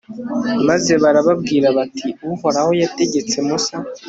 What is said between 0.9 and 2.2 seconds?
barababwira bati